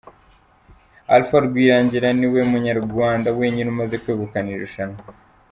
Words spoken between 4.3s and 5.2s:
iri rushanwa.